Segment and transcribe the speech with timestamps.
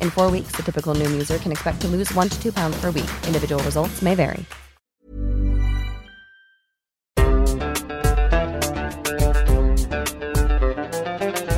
[0.00, 2.76] In four weeks, the typical Noom user can expect to lose one to two pounds
[2.80, 3.10] per week.
[3.28, 4.44] Individual results may vary.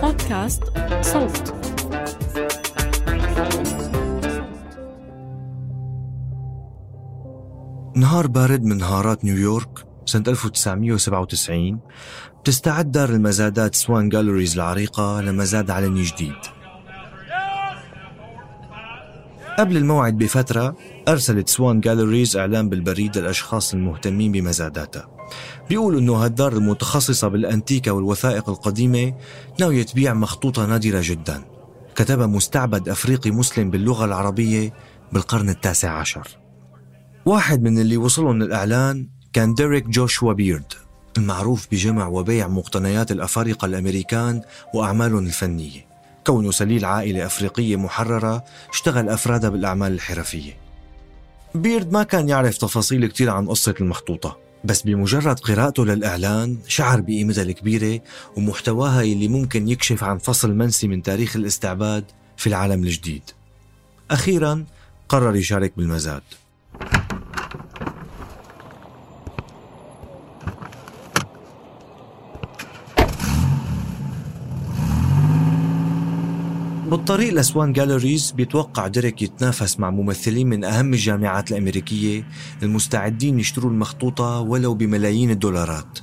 [0.03, 0.63] بودكاست
[1.01, 1.53] صوت
[7.97, 11.81] نهار بارد من نهارات نيويورك سنة 1997
[12.43, 16.37] بتستعد دار المزادات سوان جالوريز العريقة لمزاد علني جديد
[19.60, 20.76] قبل الموعد بفترة
[21.08, 25.08] أرسلت Swann Galleries إعلان بالبريد للأشخاص المهتمين بمزاداتها
[25.70, 29.14] بيقولوا إنه هالدار المتخصصة بالأنتيكا والوثائق القديمة
[29.60, 31.44] ناوية تبيع مخطوطة نادرة جدا.
[31.96, 34.74] كتبها مستعبد أفريقي مسلم باللغة العربية
[35.12, 36.28] بالقرن التاسع عشر.
[37.26, 40.74] واحد من اللي وصلوا من الإعلان كان ديريك جوشوا بيرد
[41.18, 44.42] المعروف بجمع وبيع مقتنيات الأفارقة الأمريكان
[44.74, 45.91] وأعمالهم الفنية.
[46.28, 50.58] كونه سليل عائلة أفريقية محررة اشتغل أفرادها بالأعمال الحرفية.
[51.56, 57.42] بيرد ما كان يعرف تفاصيل كتير عن قصة المخطوطة بس بمجرد قراءته للإعلان شعر بقيمتها
[57.42, 58.02] الكبيرة
[58.38, 62.04] ومحتواها اللي ممكن يكشف عن فصل منسي من تاريخ الاستعباد
[62.38, 63.24] في العالم الجديد.
[64.12, 64.66] أخيرا
[65.10, 66.22] قرر يشارك بالمزاد.
[76.92, 82.28] بالطريق لسوان جاليريز بيتوقع ديريك يتنافس مع ممثلين من أهم الجامعات الأمريكية
[82.64, 86.00] المستعدين يشتروا المخطوطة ولو بملايين الدولارات.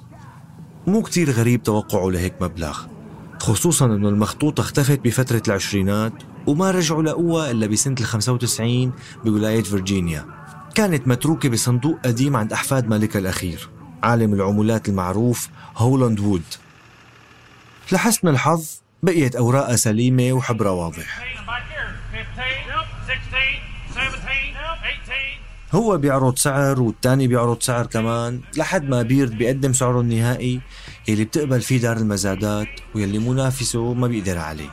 [0.87, 2.79] مو كتير غريب توقعه لهيك مبلغ
[3.41, 6.13] خصوصا أنه المخطوطة اختفت بفترة العشرينات
[6.47, 8.93] وما رجعوا لقوها إلا بسنة ال 95
[9.25, 10.27] بولاية فرجينيا
[10.75, 13.69] كانت متروكة بصندوق قديم عند أحفاد مالكها الأخير
[14.03, 16.43] عالم العملات المعروف هولاند وود.
[17.93, 21.25] لحسن الحظ بقيت أوراقها سليمة وحبرها واضح.
[25.73, 30.61] هو بيعرض سعر والتاني بيعرض سعر كمان لحد ما بيرد بيقدم سعره النهائي
[31.09, 34.71] يلي بتقبل فيه دار المزادات ويلي منافسه ما بيقدر عليه.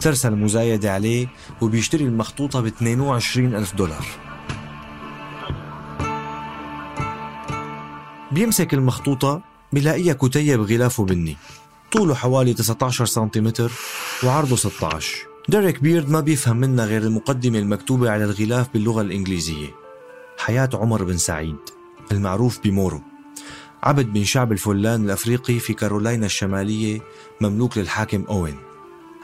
[0.00, 1.26] ترسل مزايدة عليه
[1.60, 4.04] وبيشتري المخطوطة ب 22 ألف دولار.
[8.32, 9.42] بيمسك المخطوطة
[9.72, 11.36] بلاقيها كتيب غلافه بني
[11.92, 13.72] طوله حوالي 19 سنتيمتر
[14.24, 19.74] وعرضه 16 ديريك بيرد ما بيفهم منها غير المقدمة المكتوبة على الغلاف باللغة الإنجليزية.
[20.38, 21.56] حياة عمر بن سعيد
[22.12, 23.00] المعروف بمورو.
[23.82, 27.00] عبد من شعب الفلان الأفريقي في كارولاينا الشمالية
[27.40, 28.56] مملوك للحاكم أوين.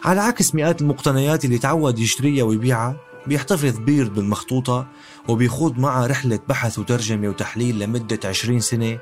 [0.04, 2.96] على عكس مئات المقتنيات اللي تعود يشتريها ويبيعها
[3.26, 4.86] بيحتفظ بيرد بالمخطوطة
[5.28, 8.98] وبيخوض معها رحلة بحث وترجمة وتحليل لمدة 20 سنة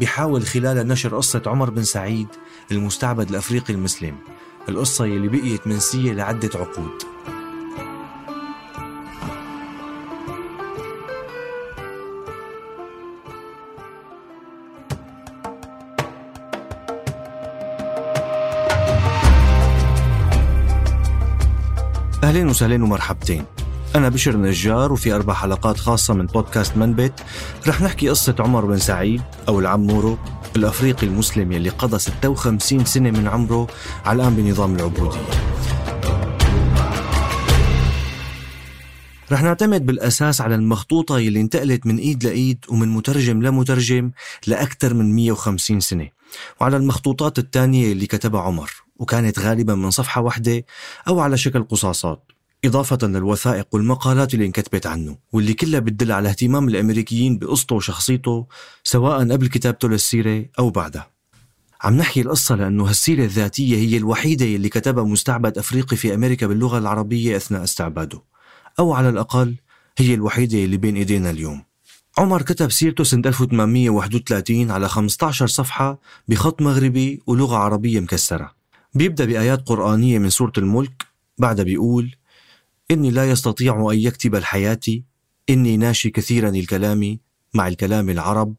[0.00, 2.28] بيحاول خلالها نشر قصة عمر بن سعيد
[2.72, 4.16] المستعبد الأفريقي المسلم.
[4.68, 7.02] القصة يلي بقيت منسية لعدة عقود.
[22.24, 23.44] أهلين وسهلين ومرحبتين.
[23.98, 27.24] أنا بشر نجار وفي أربع حلقات خاصة من بودكاست منبت.
[27.66, 30.18] رح نحكي قصة عمر بن سعيد أو العم نورو
[30.56, 33.66] الأفريقي المسلم يلي قضى 56 سنة من عمره
[34.04, 35.20] على الآن بنظام العبودية.
[39.32, 44.10] رح نعتمد بالأساس على المخطوطة يلي انتقلت من إيد لإيد ومن مترجم لمترجم
[44.46, 46.08] لأكثر من 150 سنة.
[46.60, 50.64] وعلى المخطوطات الثانية اللي كتبها عمر وكانت غالبا من صفحة واحدة
[51.08, 52.37] أو على شكل قصاصات.
[52.64, 58.46] إضافة للوثائق والمقالات اللي انكتبت عنه واللي كلها بتدل على اهتمام الأمريكيين بقصته وشخصيته
[58.84, 61.10] سواء قبل كتابته للسيرة أو بعدها.
[61.82, 66.78] عم نحكي القصة لأنه هالسيرة الذاتية هي الوحيدة اللي كتبها مستعبد أفريقي في أمريكا باللغة
[66.78, 68.22] العربية أثناء استعباده.
[68.78, 69.56] أو على الأقل
[69.98, 71.62] هي الوحيدة اللي بين إيدينا اليوم.
[72.18, 78.54] عمر كتب سيرته سنة 1831 على 15 صفحة بخط مغربي ولغة عربية مكسرة.
[78.94, 81.06] بيبدأ بآيات قرآنية من سورة الملك
[81.38, 82.14] بعدها بيقول
[82.90, 84.80] إني لا يستطيع أن يكتب الحياة.
[85.50, 87.18] إني ناشي كثيرا الكلام
[87.54, 88.54] مع الكلام العرب.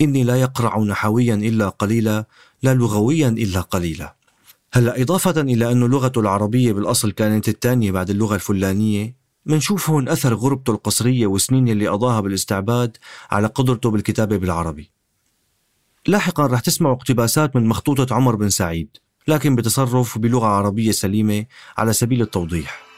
[0.00, 2.26] إني لا يقرع نحويا إلا قليلا
[2.62, 4.16] لا لغويا إلا قليلا.
[4.72, 10.34] هلأ إضافة إلى أن لغته العربية بالأصل كانت الثانية بعد اللغة الفلانية منشوف هون أثر
[10.34, 12.96] غربته القصرية وسنين اللي قضاها بالاستعباد
[13.30, 14.90] على قدرته بالكتابة بالعربي.
[16.06, 18.96] لاحقا رح تسمعوا اقتباسات من مخطوطة عمر بن سعيد
[19.28, 21.46] لكن بتصرف بلغة عربية سليمة
[21.78, 22.89] على سبيل التوضيح.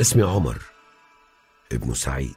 [0.00, 0.62] اسمي عمر
[1.72, 2.34] ابن سعيد.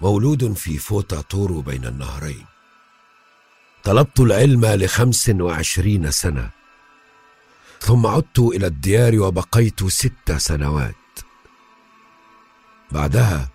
[0.00, 2.46] مولود في فوتا تورو بين النهرين.
[3.84, 6.50] طلبت العلم لخمس وعشرين سنة.
[7.80, 10.94] ثم عدت إلى الديار وبقيت ست سنوات.
[12.90, 13.48] بعدها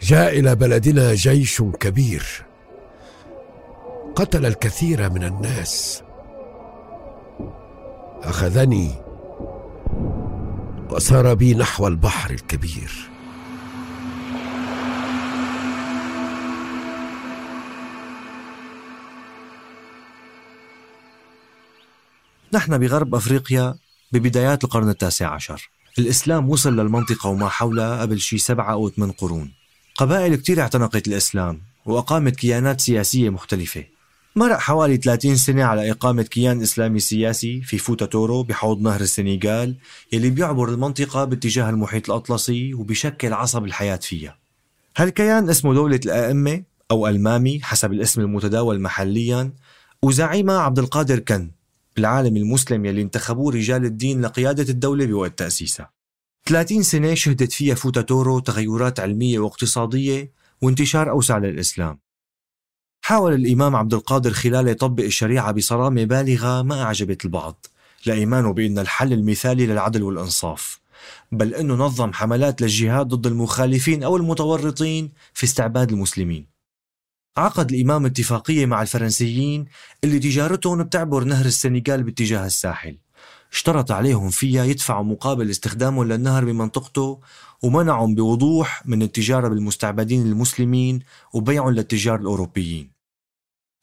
[0.00, 2.44] جاء إلى بلدنا جيش كبير.
[4.16, 6.02] قتل الكثير من الناس.
[8.22, 9.07] أخذني
[10.92, 13.08] وسار بي نحو البحر الكبير.
[22.52, 23.74] نحن بغرب أفريقيا
[24.12, 25.70] ببدايات القرن التاسع عشر.
[25.98, 29.52] الإسلام وصل للمنطقة وما حولها قبل شي سبعة أو ثمان قرون.
[29.96, 33.84] قبائل كتير اعتنقت الإسلام وأقامت كيانات سياسية مختلفة.
[34.36, 39.76] مرق حوالي 30 سنة على إقامة كيان إسلامي سياسي في فوتا تورو بحوض نهر السنغال
[40.12, 44.38] يلي بيعبر المنطقة باتجاه المحيط الأطلسي وبيشكل عصب الحياة فيها.
[44.96, 49.52] هالكيان اسمه دولة الأئمة أو ألمامي حسب الاسم المتداول محليا
[50.02, 51.50] وزعيمها عبد القادر كن
[51.98, 55.90] العالم المسلم يلي انتخبوه رجال الدين لقيادة الدولة بوقت تأسيسها
[56.46, 60.30] 30 سنة شهدت فيها فوتا تورو تغيرات علمية واقتصادية
[60.62, 61.98] وانتشار أوسع للإسلام.
[63.08, 67.66] حاول الإمام عبد القادر خلال يطبق الشريعة بصرامة بالغة ما أعجبت البعض.
[68.06, 70.80] لإيمانه بأن الحل المثالي للعدل والإنصاف.
[71.32, 76.46] بل أنه نظم حملات للجهاد ضد المخالفين أو المتورطين في استعباد المسلمين.
[77.36, 79.64] عقد الإمام اتفاقية مع الفرنسيين
[80.04, 82.98] اللي تجارتهم بتعبر نهر السنغال باتجاه الساحل.
[83.52, 87.20] اشترط عليهم فيها يدفعوا مقابل استخدامهم للنهر بمنطقته
[87.62, 91.00] ومنعهم بوضوح من التجارة بالمستعبدين المسلمين
[91.32, 92.97] وبيعهم للتجار الأوروبيين.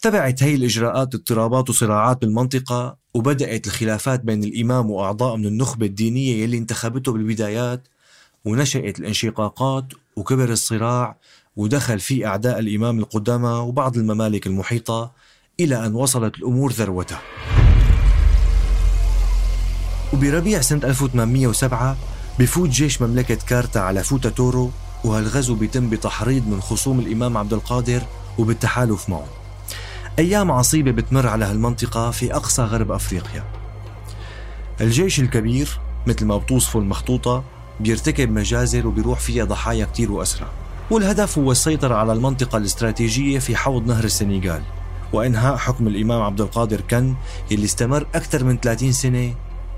[0.05, 6.57] تبعت هي الإجراءات اضطرابات وصراعات بالمنطقة وبدأت الخلافات بين الإمام وأعضاء من النخبة الدينية يلي
[6.57, 7.87] انتخبته بالبدايات
[8.45, 9.85] ونشأت الانشقاقات
[10.15, 11.17] وكبر الصراع
[11.55, 15.11] ودخل فيه أعداء الإمام القدامى وبعض الممالك المحيطة
[15.59, 17.21] إلى أن وصلت الأمور ذروتها.
[20.13, 21.97] وبربيع سنة 1807
[22.39, 24.71] بفوت جيش مملكة كارتا على فوتا تورو
[25.03, 28.01] وهالغزو بيتم بتحريض من خصوم الإمام عبد القادر
[28.37, 29.44] وبالتحالف معه.
[30.19, 33.43] أيام عصيبة بتمر على هالمنطقة في أقصى غرب أفريقيا.
[34.81, 37.43] الجيش الكبير مثل ما بتوصفه المخطوطة
[37.79, 40.47] بيرتكب مجازر وبيروح فيها ضحايا كتير وأسرى
[40.91, 44.61] والهدف هو السيطرة على المنطقة الاستراتيجية في حوض نهر السنغال
[45.13, 47.15] وإنهاء حكم الإمام عبد القادر كن
[47.51, 49.33] يلي استمر أكثر من 30 سنة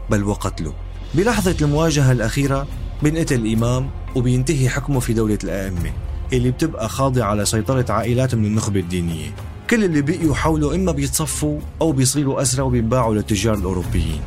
[0.10, 0.74] بل وقتله.
[1.14, 2.68] بلحظة المواجهة الأخيرة
[3.04, 5.92] بينقتل الإمام وبينتهي حكمه في دولة الأئمة
[6.34, 9.30] اللي بتبقى خاضعة لسيطرة عائلات من النخبة الدينية.
[9.70, 14.22] كل اللي بقيوا حوله إما بيتصفوا أو بيصيروا أسرى وبينباعوا للتجار الأوروبيين.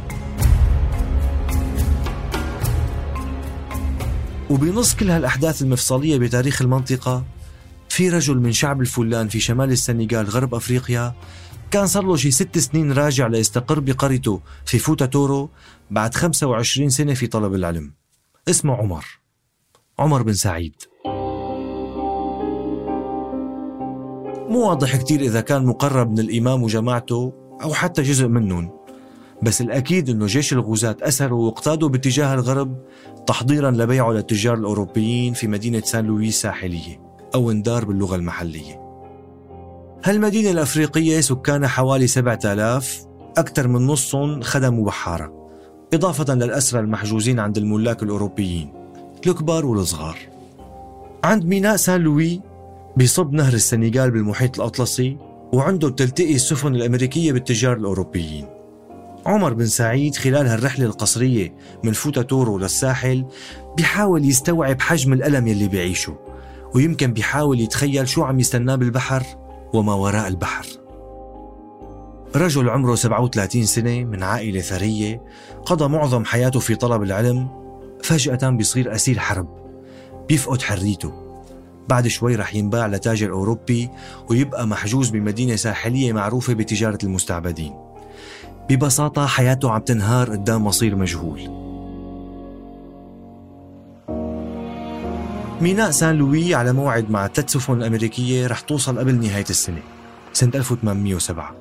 [4.50, 7.24] وبنص كل هالأحداث المفصلية بتاريخ المنطقة
[7.88, 11.14] في رجل من شعب الفلان في شمال السنغال غرب أفريقيا
[11.70, 15.50] كان صار له شي ست سنين راجع ليستقر بقريته في فوتا تورو
[15.90, 17.92] بعد 25 سنة في طلب العلم.
[18.48, 19.04] اسمه عمر
[19.98, 20.74] عمر بن سعيد.
[24.50, 28.70] مو واضح كتير إذا كان مقرب من الإمام وجماعته أو حتى جزء منهم.
[29.42, 32.76] بس الأكيد أنه جيش الغزاة أسروا واقتادوا باتجاه الغرب
[33.26, 37.00] تحضيرا لبيعه للتجار الأوروبيين في مدينة سان لويس الساحلية
[37.34, 38.80] أو اندار باللغة المحلية.
[40.04, 43.06] هالمدينة الأفريقية سكانها حوالي 7000
[43.38, 45.50] أكثر من نصهم خدموا بحارة
[45.94, 48.72] إضافة للأسرى المحجوزين عند الملاك الأوروبيين
[49.26, 50.18] الكبار والصغار.
[51.24, 52.49] عند ميناء سان لوي
[52.96, 55.16] بيصب نهر السنغال بالمحيط الأطلسي
[55.52, 58.46] وعنده بتلتقي السفن الأمريكية بالتجار الأوروبيين.
[59.26, 61.54] عمر بن سعيد خلال هالرحلة القصرية
[61.84, 63.24] من فوتا تورو للساحل
[63.76, 66.16] بيحاول يستوعب حجم الألم يلي بيعيشه
[66.74, 69.22] ويمكن بيحاول يتخيل شو عم يستناه بالبحر
[69.74, 70.66] وما وراء البحر.
[72.36, 75.22] رجل عمره 37 سنة من عائلة ثرية
[75.66, 77.48] قضى معظم حياته في طلب العلم
[78.02, 79.48] فجأة بيصير أسير حرب
[80.28, 81.29] بيفقد حريته.
[81.90, 83.90] بعد شوي رح ينباع لتاجر أوروبي
[84.28, 87.74] ويبقى محجوز بمدينة ساحلية معروفة بتجارة المستعبدين.
[88.68, 91.40] ببساطة حياته عم تنهار قدام مصير مجهول.
[95.60, 99.82] ميناء سان لوي على موعد مع ثلاث سفن أمريكية رح توصل قبل نهاية السنة
[100.32, 101.54] سنة 1807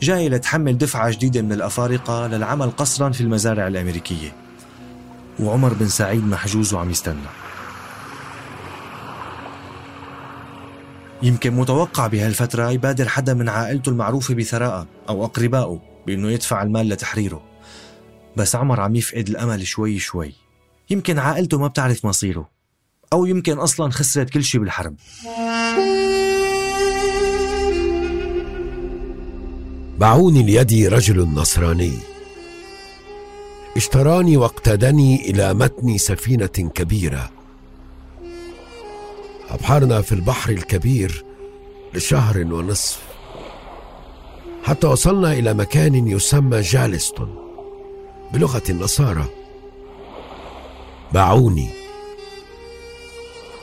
[0.00, 4.32] جاي لتحمل دفعة جديدة من الأفارقة للعمل قصرا في المزارع الأمريكية.
[5.40, 7.47] وعمر بن سعيد محجوز وعم يستنى.
[11.22, 17.42] يمكن متوقع بهالفترة يبادر حدا من عائلته المعروفة بثراء أو أقربائه بأنه يدفع المال لتحريره.
[18.36, 20.34] بس عمر عم يفقد الأمل شوي شوي.
[20.90, 22.48] يمكن عائلته ما بتعرف مصيره.
[23.12, 24.96] أو يمكن أصلا خسرت كل شيء بالحرب
[29.98, 31.92] باعوني ليدي رجل نصراني.
[33.76, 37.37] اشتراني واقتدني إلى متن سفينة كبيرة.
[39.48, 41.24] أبحرنا في البحر الكبير
[41.94, 43.02] لشهر ونصف.
[44.64, 47.36] حتى وصلنا إلى مكان يسمى جالستون
[48.32, 49.24] بلغة النصارى.
[51.12, 51.70] باعوني.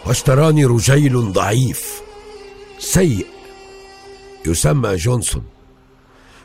[0.05, 2.01] واشتراني رجيل ضعيف
[2.79, 3.27] سيء
[4.45, 5.43] يسمى جونسون.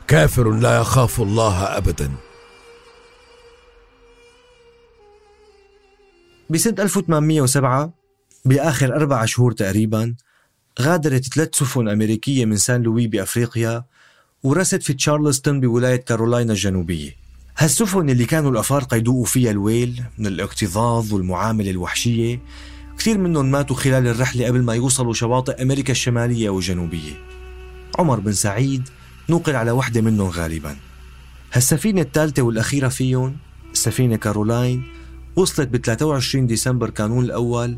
[0.09, 2.12] كافر لا يخاف الله ابدا.
[6.50, 8.00] بسنة 1807
[8.44, 10.14] بآخر أربع شهور تقريبا
[10.80, 13.85] غادرت ثلاث سفن أمريكية من سان لوي بأفريقيا
[14.42, 17.16] ورست في تشارلستون بولاية كارولاينا الجنوبية.
[17.59, 22.40] هالسفن اللي كانوا الأفارقة يدوقوا فيها الويل من الاكتظاظ والمعاملة الوحشية
[22.99, 27.12] كثير منهم ماتوا خلال الرحلة قبل ما يوصلوا شواطئ أمريكا الشمالية والجنوبية.
[27.99, 28.88] عمر بن سعيد
[29.28, 30.76] نوقل على وحدة منهم غالبا.
[31.52, 33.37] هالسفينة الثالثة والأخيرة فيهم
[33.73, 34.82] السفينة كارولاين
[35.37, 37.76] وصلت ب 23 ديسمبر كانون الأول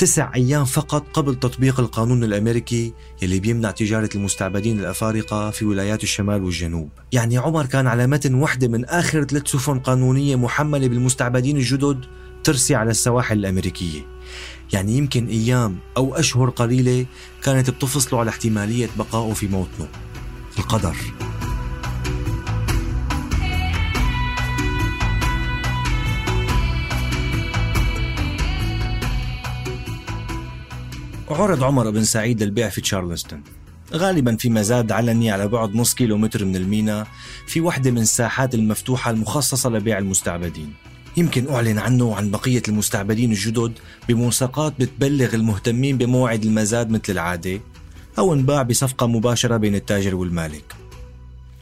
[0.00, 2.92] تسع أيام فقط قبل تطبيق القانون الأمريكي
[3.22, 6.88] يلي بيمنع تجارة المستعبدين الأفارقة في ولايات الشمال والجنوب.
[7.12, 12.04] يعني عمر كان على متن وحدة من آخر ثلاث سفن قانونية محملة بالمستعبدين الجدد
[12.44, 14.00] ترسي على السواحل الأمريكية.
[14.72, 17.06] يعني يمكن أيام أو أشهر قليلة
[17.42, 19.88] كانت بتفصله على احتمالية بقائه في موطنه
[20.58, 20.96] القدر.
[31.30, 33.42] عرض عمر بن سعيد للبيع في تشارلستون.
[33.94, 37.06] غالبا في مزاد علني على بعد نص كيلومتر من الميناء
[37.46, 40.74] في واحدة من الساحات المفتوحة المخصصة لبيع المستعبدين.
[41.16, 43.72] يمكن أعلن عنه وعن بقية المستعبدين الجدد
[44.08, 47.60] بملصقات بتبلغ المهتمين بموعد المزاد مثل العادة
[48.18, 50.74] أو انباع بصفقة مباشرة بين التاجر والمالك.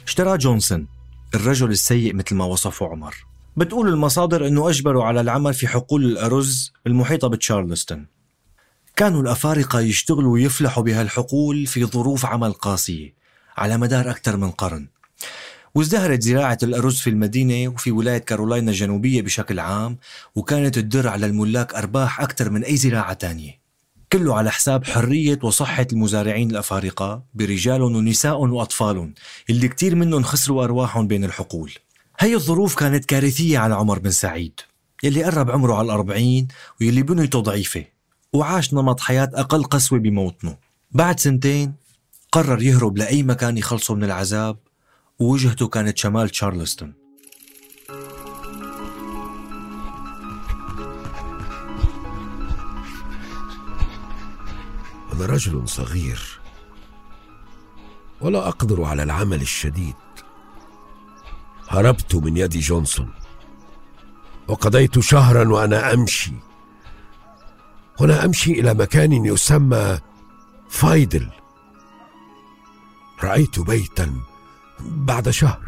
[0.06, 0.86] اشترى جونسون
[1.34, 3.14] الرجل السيء مثل ما وصفه عمر.
[3.56, 8.17] بتقول المصادر أنه أجبروا على العمل في حقول الأرز المحيطة بتشارلستون.
[8.98, 13.14] كانوا الأفارقة يشتغلوا ويفلحوا بهالحقول في ظروف عمل قاسية
[13.56, 14.88] على مدار أكثر من قرن.
[15.74, 19.98] وازدهرت زراعة الأرز في المدينة وفي ولاية كارولاينا الجنوبية بشكل عام
[20.34, 23.60] وكانت تدر على الملاك أرباح أكثر من أي زراعة تانية.
[24.12, 29.14] كله على حساب حرية وصحة المزارعين الأفارقة برجالهم ونسائهم وأطفالهم
[29.50, 31.72] اللي كتير منهم خسروا أرواحهم بين الحقول.
[32.18, 34.60] هي الظروف كانت كارثية على عمر بن سعيد
[35.02, 36.48] يلي قرب عمره على الأربعين
[36.80, 37.97] ويلي بنيته ضعيفة.
[38.32, 40.56] وعاش نمط حياة أقل قسوة بموطنه
[40.92, 41.74] بعد سنتين
[42.32, 44.56] قرر يهرب لأي مكان يخلصه من العذاب
[45.18, 46.94] ووجهته كانت شمال تشارلستون.
[55.12, 56.40] أنا رجل صغير
[58.20, 59.94] ولا أقدر على العمل الشديد.
[61.68, 63.14] هربت من يد جونسون
[64.48, 66.47] وقضيت شهرا وأنا أمشي.
[68.00, 69.98] هنا أمشي إلى مكان يسمى
[70.70, 71.28] فايدل.
[73.24, 74.12] رأيت بيتا
[74.80, 75.62] بعد شهر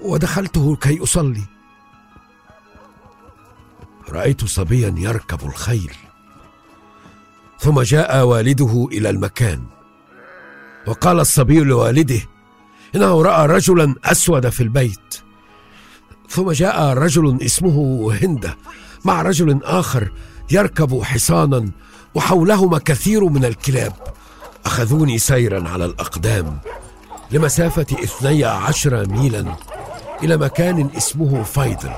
[0.00, 1.44] ودخلته كي أصلي.
[4.08, 5.92] رأيت صبيا يركب الخيل.
[7.58, 9.64] ثم جاء والده إلى المكان.
[10.86, 12.20] وقال الصبي لوالده
[12.94, 15.20] إنه رأى رجلا أسود في البيت.
[16.28, 18.56] ثم جاء رجل اسمه هندة
[19.04, 20.12] مع رجل آخر
[20.50, 21.70] يركب حصانا
[22.14, 23.92] وحولهما كثير من الكلاب.
[24.66, 26.58] أخذوني سيرا على الأقدام
[27.30, 29.56] لمسافة اثني عشر ميلا
[30.22, 31.92] إلى مكان اسمه فايدل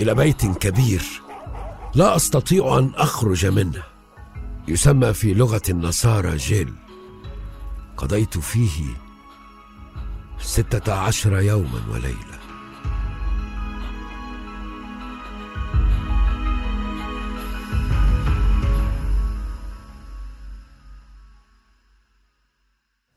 [0.00, 1.02] إلى بيت كبير
[1.94, 3.82] لا أستطيع أن أخرج منه
[4.68, 6.72] يسمى في لغة النصارى جيل.
[7.96, 8.82] قضيت فيه
[10.40, 12.33] ستة عشر يوما وليلة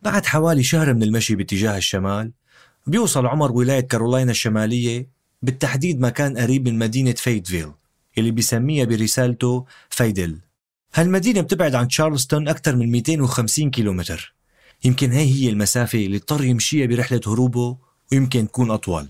[0.08, 2.32] بعد حوالي شهر من المشي باتجاه الشمال
[2.88, 5.08] بيوصل عمر ولاية كارولاينا الشمالية
[5.42, 7.72] بالتحديد مكان قريب من مدينة فيدفيل
[8.18, 10.38] اللي بيسميها برسالته فيدل
[10.96, 14.34] هالمدينة بتبعد عن تشارلستون أكثر من 250 كيلومتر.
[14.84, 17.78] يمكن هي هي المسافة اللي اضطر يمشيها برحلة هروبه
[18.12, 19.08] ويمكن تكون أطول.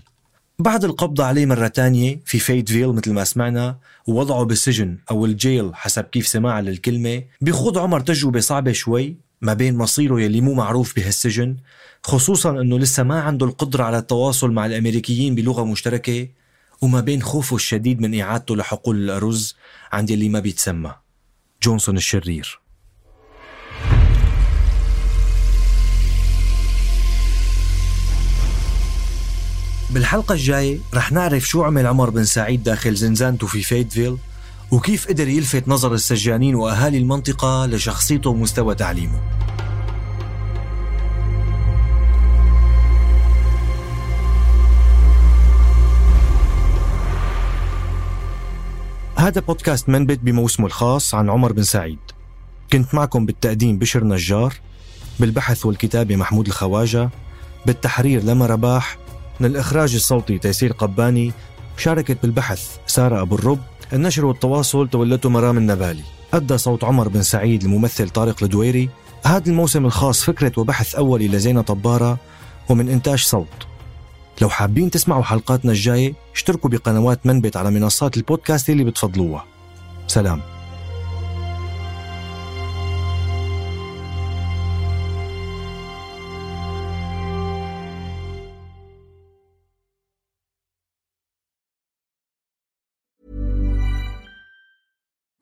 [0.58, 5.74] بعد القبض عليه مرة تانية في فيدفيل مثل ما سمعنا ووضعه بالسجن أو ال jail
[5.74, 10.96] حسب كيف سماع للكلمة بيخوض عمر تجربة صعبة شوي ما بين مصيره يلي مو معروف
[10.96, 11.56] بهالسجن
[12.02, 16.28] خصوصا إنه لسه ما عنده القدرة على التواصل مع الأمريكيين بلغة مشتركة
[16.80, 19.56] وما بين خوفه الشديد من إعادته لحقول الأرز
[19.92, 20.94] عند يلي ما بيتسمى.
[21.62, 22.60] جونسون الشرير.
[29.90, 34.16] بالحلقة الجاية رح نعرف شو عمل عمر بن سعيد داخل زنزانته في فيدفيل.
[34.70, 39.20] وكيف قدر يلفت نظر السجانين وأهالي المنطقة لشخصيته ومستوى تعليمه؟
[49.16, 51.98] هذا بودكاست منبت بموسمه الخاص عن عمر بن سعيد.
[52.72, 54.54] كنت معكم بالتقديم بشر نجار
[55.20, 57.10] بالبحث والكتابة محمود الخواجة
[57.66, 58.98] بالتحرير لما رباح
[59.40, 61.32] من الإخراج الصوتي تيسير قباني
[61.76, 63.60] شاركت بالبحث سارة أبو الرب
[63.92, 66.02] النشر والتواصل تولته مرام النبالي.
[66.34, 68.88] أدى صوت عمر بن سعيد الممثل طارق الدويري.
[69.24, 72.18] هذا الموسم الخاص فكرة وبحث أولي لزينة طبارة
[72.68, 73.66] ومن إنتاج صوت.
[74.40, 79.44] لو حابين تسمعوا حلقاتنا الجاية اشتركوا بقنوات منبت على منصات البودكاست اللي بتفضلوها.
[80.06, 80.57] سلام.